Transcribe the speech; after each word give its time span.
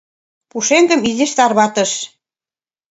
Пушеҥгым 0.49 1.01
изиш 1.09 1.31
тарватыш. 1.37 1.91